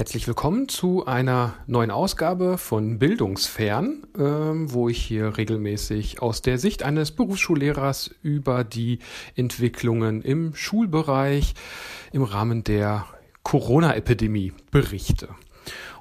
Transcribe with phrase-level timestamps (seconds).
[0.00, 6.56] Herzlich willkommen zu einer neuen Ausgabe von Bildungsfern, ähm, wo ich hier regelmäßig aus der
[6.56, 9.00] Sicht eines Berufsschullehrers über die
[9.36, 11.52] Entwicklungen im Schulbereich
[12.12, 13.04] im Rahmen der
[13.42, 15.28] Corona-Epidemie berichte.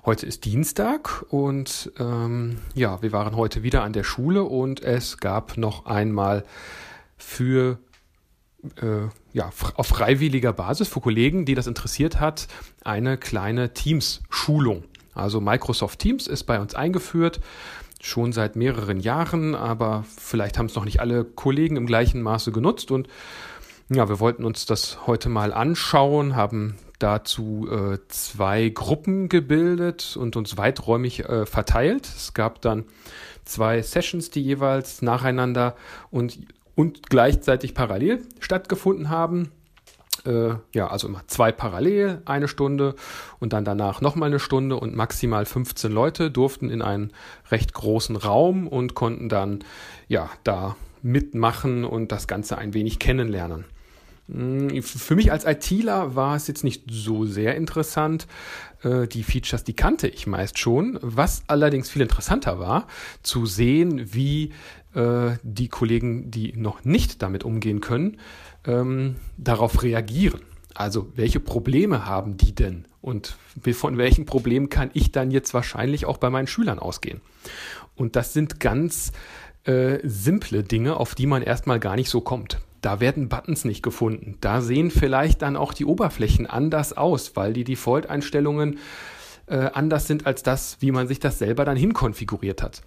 [0.06, 5.18] Heute ist Dienstag und ähm, ja, wir waren heute wieder an der Schule und es
[5.18, 6.46] gab noch einmal
[7.18, 7.80] für
[9.32, 12.48] ja, auf freiwilliger Basis für Kollegen, die das interessiert hat,
[12.84, 14.84] eine kleine Teams-Schulung.
[15.14, 17.40] Also Microsoft Teams ist bei uns eingeführt,
[18.02, 22.52] schon seit mehreren Jahren, aber vielleicht haben es noch nicht alle Kollegen im gleichen Maße
[22.52, 23.08] genutzt und
[23.90, 30.36] ja, wir wollten uns das heute mal anschauen, haben dazu äh, zwei Gruppen gebildet und
[30.36, 32.06] uns weiträumig äh, verteilt.
[32.06, 32.86] Es gab dann
[33.46, 35.76] zwei Sessions, die jeweils nacheinander
[36.12, 36.38] und
[36.80, 39.52] und gleichzeitig parallel stattgefunden haben.
[40.26, 42.96] Äh, ja, also immer zwei parallel, eine Stunde
[43.40, 47.12] und dann danach nochmal eine Stunde und maximal 15 Leute durften in einen
[47.52, 49.60] recht großen Raum und konnten dann
[50.08, 53.66] ja da mitmachen und das Ganze ein wenig kennenlernen.
[54.32, 58.26] Hm, für mich als ITler war es jetzt nicht so sehr interessant.
[58.84, 60.98] Äh, die Features, die kannte ich meist schon.
[61.02, 62.88] Was allerdings viel interessanter war,
[63.24, 64.54] zu sehen, wie
[64.94, 68.18] äh, die Kollegen, die noch nicht damit umgehen können,
[68.66, 70.42] ähm, darauf reagieren.
[70.74, 72.86] Also welche Probleme haben die denn?
[73.02, 73.38] Und
[73.74, 77.22] von welchen Problemen kann ich dann jetzt wahrscheinlich auch bei meinen Schülern ausgehen?
[77.96, 79.12] Und das sind ganz
[79.64, 82.60] äh, simple Dinge, auf die man erstmal gar nicht so kommt.
[82.82, 84.38] Da werden Buttons nicht gefunden.
[84.42, 88.80] Da sehen vielleicht dann auch die Oberflächen anders aus, weil die Default-Einstellungen
[89.48, 92.82] äh, anders sind als das, wie man sich das selber dann hinkonfiguriert hat.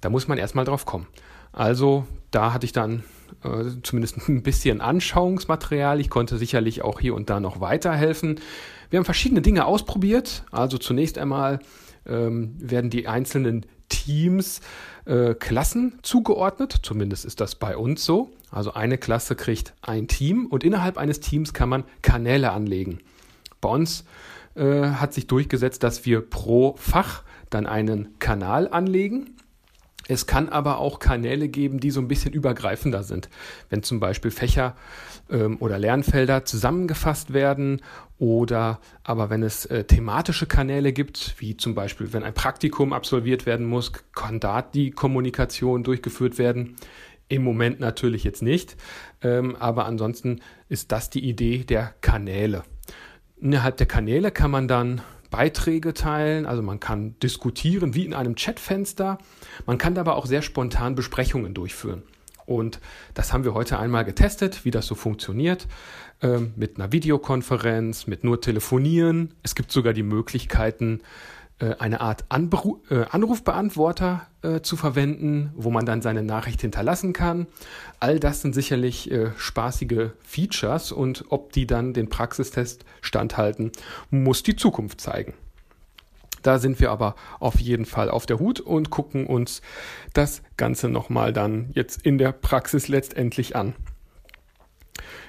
[0.00, 1.06] Da muss man erstmal drauf kommen.
[1.52, 3.02] Also da hatte ich dann
[3.44, 6.00] äh, zumindest ein bisschen Anschauungsmaterial.
[6.00, 8.40] Ich konnte sicherlich auch hier und da noch weiterhelfen.
[8.90, 10.44] Wir haben verschiedene Dinge ausprobiert.
[10.50, 11.60] Also zunächst einmal
[12.06, 14.60] ähm, werden die einzelnen Teams
[15.04, 16.80] äh, Klassen zugeordnet.
[16.82, 18.30] Zumindest ist das bei uns so.
[18.50, 22.98] Also eine Klasse kriegt ein Team und innerhalb eines Teams kann man Kanäle anlegen.
[23.60, 24.04] Bei uns
[24.54, 29.36] äh, hat sich durchgesetzt, dass wir pro Fach dann einen Kanal anlegen
[30.10, 33.28] es kann aber auch Kanäle geben, die so ein bisschen übergreifender sind.
[33.68, 34.74] Wenn zum Beispiel Fächer
[35.30, 37.80] ähm, oder Lernfelder zusammengefasst werden
[38.18, 43.46] oder aber wenn es äh, thematische Kanäle gibt, wie zum Beispiel wenn ein Praktikum absolviert
[43.46, 46.74] werden muss, kann da die Kommunikation durchgeführt werden.
[47.28, 48.76] Im Moment natürlich jetzt nicht,
[49.22, 52.64] ähm, aber ansonsten ist das die Idee der Kanäle.
[53.40, 58.34] Innerhalb der Kanäle kann man dann Beiträge teilen, also man kann diskutieren wie in einem
[58.34, 59.18] Chatfenster.
[59.66, 62.02] Man kann aber auch sehr spontan Besprechungen durchführen.
[62.46, 62.80] Und
[63.14, 65.68] das haben wir heute einmal getestet, wie das so funktioniert.
[66.20, 69.34] Ähm, mit einer Videokonferenz, mit nur Telefonieren.
[69.44, 71.00] Es gibt sogar die Möglichkeiten,
[71.78, 77.46] eine Art Anbru äh, Anrufbeantworter äh, zu verwenden, wo man dann seine Nachricht hinterlassen kann.
[77.98, 83.72] All das sind sicherlich äh, spaßige Features und ob die dann den Praxistest standhalten,
[84.10, 85.34] muss die Zukunft zeigen.
[86.42, 89.60] Da sind wir aber auf jeden Fall auf der Hut und gucken uns
[90.14, 93.74] das Ganze nochmal dann jetzt in der Praxis letztendlich an.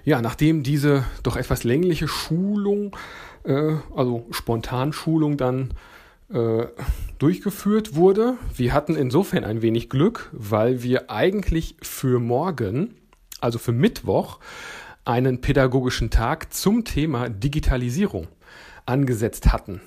[0.04, 2.96] Ja, nachdem diese doch etwas längliche Schulung,
[3.44, 5.74] äh, also Spontanschulung dann
[6.34, 6.68] äh,
[7.20, 8.38] durchgeführt wurde.
[8.56, 12.96] Wir hatten insofern ein wenig Glück, weil wir eigentlich für morgen,
[13.40, 14.40] also für Mittwoch,
[15.06, 18.28] einen pädagogischen Tag zum Thema Digitalisierung
[18.86, 19.82] angesetzt hatten.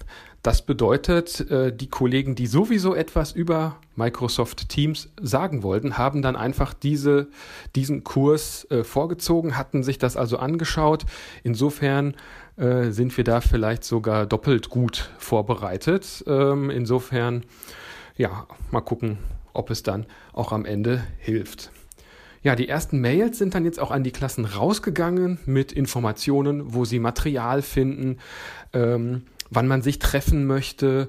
[0.45, 6.37] Das bedeutet, äh, die Kollegen, die sowieso etwas über Microsoft Teams sagen wollten, haben dann
[6.37, 7.29] einfach diese,
[7.75, 11.07] diesen Kurs äh, vorgezogen, hatten sich das also angeschaut.
[11.45, 12.15] Insofern
[12.59, 16.23] äh, sind wir da vielleicht sogar doppelt gut vorbereitet.
[16.27, 17.45] Ähm, insofern,
[18.19, 19.17] ja, mal gucken,
[19.55, 20.05] ob es dann
[20.35, 21.71] auch am Ende hilft.
[22.43, 26.85] Ja, die ersten Mails sind dann jetzt auch an die Klassen rausgegangen mit Informationen, wo
[26.85, 28.19] sie Material finden.
[28.75, 29.23] Ähm,
[29.55, 31.09] wann man sich treffen möchte.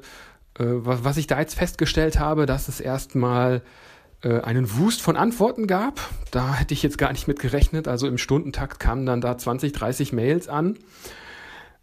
[0.59, 3.61] Äh, was ich da jetzt festgestellt habe, dass es erstmal
[4.21, 5.99] äh, einen Wust von Antworten gab.
[6.31, 7.87] Da hätte ich jetzt gar nicht mit gerechnet.
[7.87, 10.77] Also im Stundentakt kamen dann da 20, 30 Mails an.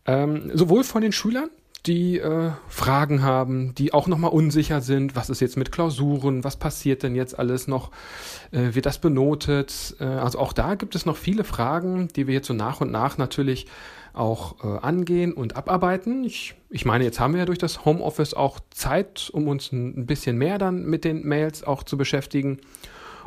[0.06, 1.50] Ähm, sowohl von den Schülern,
[1.86, 6.56] die äh, Fragen haben, die auch nochmal unsicher sind, was ist jetzt mit Klausuren, was
[6.56, 7.90] passiert denn jetzt alles noch,
[8.52, 9.96] wird das benotet.
[9.98, 13.18] Also auch da gibt es noch viele Fragen, die wir jetzt so nach und nach
[13.18, 13.66] natürlich
[14.12, 16.24] auch äh, angehen und abarbeiten.
[16.24, 20.06] Ich, ich meine, jetzt haben wir ja durch das Homeoffice auch Zeit, um uns ein
[20.06, 22.58] bisschen mehr dann mit den Mails auch zu beschäftigen.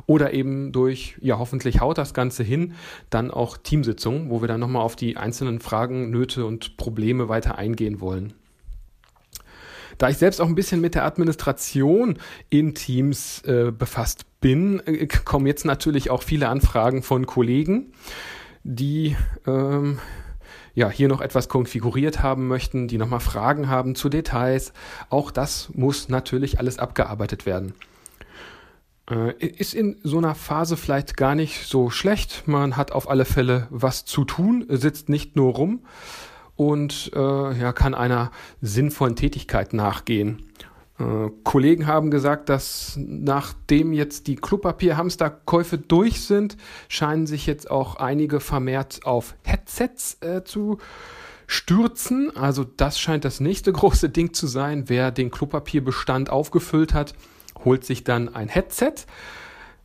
[0.07, 2.73] Oder eben durch, ja, hoffentlich haut das Ganze hin,
[3.09, 7.57] dann auch Teamsitzungen, wo wir dann nochmal auf die einzelnen Fragen, Nöte und Probleme weiter
[7.57, 8.33] eingehen wollen.
[9.97, 15.07] Da ich selbst auch ein bisschen mit der Administration in Teams äh, befasst bin, äh,
[15.07, 17.93] kommen jetzt natürlich auch viele Anfragen von Kollegen,
[18.63, 19.15] die
[19.47, 19.99] ähm,
[20.75, 24.73] ja, hier noch etwas konfiguriert haben möchten, die nochmal Fragen haben zu Details.
[25.09, 27.73] Auch das muss natürlich alles abgearbeitet werden.
[29.09, 32.43] Äh, ist in so einer Phase vielleicht gar nicht so schlecht.
[32.47, 35.85] Man hat auf alle Fälle was zu tun, sitzt nicht nur rum
[36.55, 38.31] und äh, ja, kann einer
[38.61, 40.51] sinnvollen Tätigkeit nachgehen.
[40.97, 46.55] Äh, Kollegen haben gesagt, dass nachdem jetzt die Klopapier-Hamsterkäufe durch sind,
[46.87, 50.77] scheinen sich jetzt auch einige vermehrt auf Headsets äh, zu
[51.47, 52.35] stürzen.
[52.35, 54.85] Also das scheint das nächste große Ding zu sein.
[54.87, 57.13] Wer den Klopapierbestand aufgefüllt hat,
[57.63, 58.93] holt sich dann ein Headset.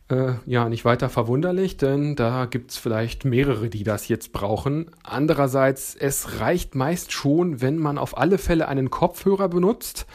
[0.07, 4.91] Äh, ja, nicht weiter verwunderlich, denn da gibt es vielleicht mehrere, die das jetzt brauchen.
[5.03, 10.05] Andererseits, es reicht meist schon, wenn man auf alle Fälle einen Kopfhörer benutzt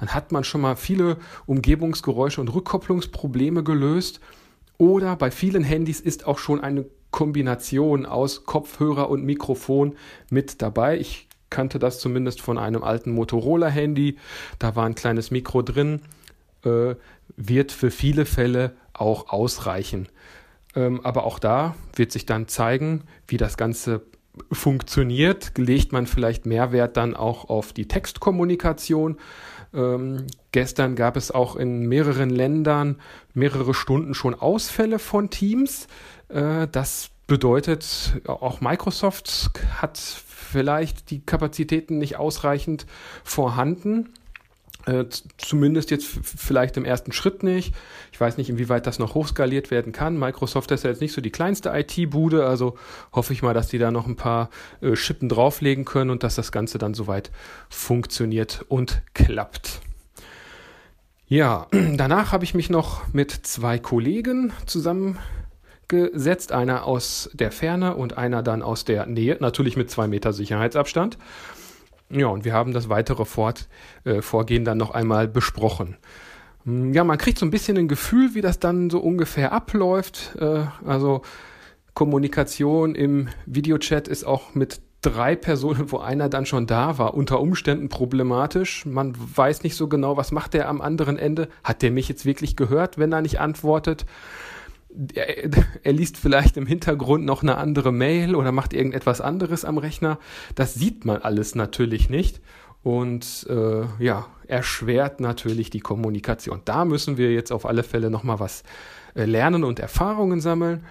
[0.00, 4.20] dann hat man schon mal viele Umgebungsgeräusche und Rückkopplungsprobleme gelöst.
[4.78, 9.96] Oder bei vielen Handys ist auch schon eine Kombination aus Kopfhörer und Mikrofon
[10.30, 10.98] mit dabei.
[10.98, 14.16] Ich kannte das zumindest von einem alten Motorola-Handy.
[14.58, 16.00] Da war ein kleines Mikro drin.
[16.64, 16.94] Äh,
[17.36, 20.08] wird für viele Fälle auch ausreichen.
[20.74, 24.02] Ähm, aber auch da wird sich dann zeigen, wie das Ganze
[24.52, 25.56] funktioniert.
[25.58, 29.18] Legt man vielleicht Mehrwert dann auch auf die Textkommunikation.
[29.72, 32.96] Ähm, gestern gab es auch in mehreren Ländern
[33.34, 35.86] mehrere Stunden schon Ausfälle von Teams.
[36.28, 39.50] Äh, das bedeutet, auch Microsoft
[39.80, 42.86] hat vielleicht die Kapazitäten nicht ausreichend
[43.22, 44.08] vorhanden.
[44.86, 45.04] Äh,
[45.36, 47.74] zumindest jetzt vielleicht im ersten Schritt nicht.
[48.12, 50.18] Ich weiß nicht, inwieweit das noch hochskaliert werden kann.
[50.18, 52.76] Microsoft ist ja jetzt nicht so die kleinste IT-Bude, also
[53.12, 54.50] hoffe ich mal, dass die da noch ein paar
[54.80, 57.30] äh, Schippen drauflegen können und dass das Ganze dann soweit
[57.68, 59.80] funktioniert und klappt.
[61.26, 61.66] Ja,
[61.96, 68.42] danach habe ich mich noch mit zwei Kollegen zusammengesetzt, einer aus der Ferne und einer
[68.42, 71.18] dann aus der Nähe, natürlich mit zwei Meter Sicherheitsabstand.
[72.10, 73.68] Ja, und wir haben das weitere Fort,
[74.04, 75.96] äh, Vorgehen dann noch einmal besprochen.
[76.64, 80.36] Hm, ja, man kriegt so ein bisschen ein Gefühl, wie das dann so ungefähr abläuft.
[80.38, 81.22] Äh, also
[81.94, 87.40] Kommunikation im Videochat ist auch mit drei Personen, wo einer dann schon da war, unter
[87.40, 88.84] Umständen problematisch.
[88.86, 91.48] Man weiß nicht so genau, was macht der am anderen Ende.
[91.64, 94.04] Hat der mich jetzt wirklich gehört, wenn er nicht antwortet?
[95.14, 95.50] Er,
[95.82, 100.18] er, liest vielleicht im Hintergrund noch eine andere Mail oder macht irgendetwas anderes am Rechner.
[100.54, 102.40] Das sieht man alles natürlich nicht
[102.82, 106.62] und äh, ja, erschwert natürlich die Kommunikation.
[106.64, 108.62] Da müssen wir jetzt auf alle Fälle nochmal was
[109.14, 110.84] äh, lernen und Erfahrungen sammeln.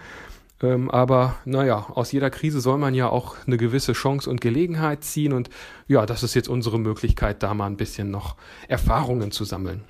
[0.62, 5.04] Ähm, aber naja, aus jeder Krise soll man ja auch eine gewisse Chance und Gelegenheit
[5.04, 5.50] ziehen und
[5.88, 8.36] ja, das ist jetzt unsere Möglichkeit, da mal ein bisschen noch
[8.68, 9.84] Erfahrungen zu sammeln.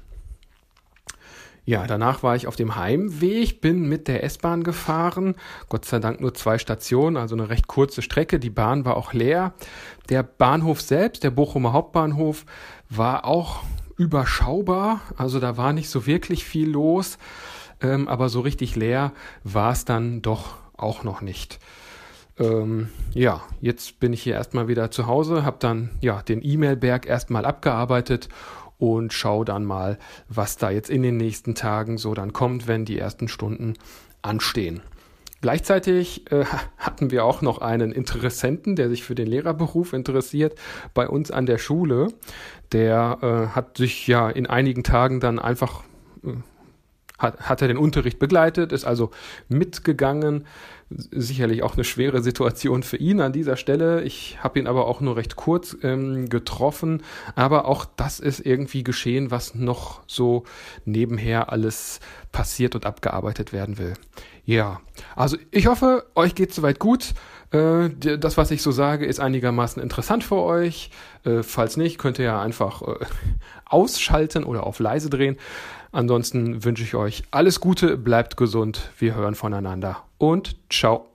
[1.69, 5.36] Ja, danach war ich auf dem Heimweg, bin mit der S-Bahn gefahren.
[5.68, 8.39] Gott sei Dank nur zwei Stationen, also eine recht kurze Strecke.
[8.39, 9.54] Die Bahn war auch leer.
[10.10, 12.48] Der Bahnhof selbst, der Bochumer Hauptbahnhof,
[12.89, 13.62] war auch
[13.98, 15.01] überschaubar.
[15.16, 17.19] Also da war nicht so wirklich viel los.
[17.81, 19.13] Ähm, aber so richtig leer
[19.44, 21.60] war es dann doch auch noch nicht.
[22.39, 27.06] Ähm, ja, jetzt bin ich hier erstmal wieder zu Hause, habe dann ja den E-Mail-Berg
[27.06, 28.28] erstmal abgearbeitet
[28.80, 32.86] und schau dann mal, was da jetzt in den nächsten Tagen so dann kommt, wenn
[32.86, 33.76] die ersten Stunden
[34.24, 34.81] anstehen.
[35.42, 36.45] Gleichzeitig äh,
[36.78, 40.57] hatten wir auch noch einen Interessenten, der sich für den Lehrerberuf interessiert,
[40.94, 42.07] bei uns an der Schule.
[42.71, 45.83] Der äh, hat sich ja in einigen Tagen dann einfach,
[46.24, 46.31] äh,
[47.19, 49.11] hat, hat er den Unterricht begleitet, ist also
[49.47, 50.45] mitgegangen,
[50.90, 54.02] sicherlich auch eine schwere Situation für ihn an dieser Stelle.
[54.02, 57.04] Ich habe ihn aber auch nur recht kurz ähm, getroffen.
[57.35, 60.45] Aber auch das ist irgendwie geschehen, was noch so
[60.85, 61.99] nebenher alles
[62.31, 63.94] passiert und abgearbeitet werden will.
[64.45, 64.81] Ja,
[65.16, 67.14] also ich hoffe, euch geht soweit gut.
[67.51, 70.91] Äh, das, was ich so sage, ist einigermaßen interessant für euch.
[71.23, 73.06] Äh, falls nicht, könnt ihr ja einfach äh,
[73.65, 75.37] ausschalten oder auf leise drehen.
[75.91, 81.07] Ansonsten wünsche ich euch alles Gute, bleibt gesund, wir hören voneinander und ciao.